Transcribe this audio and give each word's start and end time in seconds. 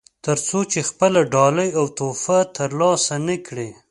تر 0.25 0.37
څو 0.47 0.59
چې 0.71 0.79
خپله 0.89 1.19
ډالۍ 1.33 1.69
او 1.79 1.85
تحفه 1.97 2.37
ترلاسه 2.57 3.15
نه 3.27 3.35
کړي. 3.47 3.69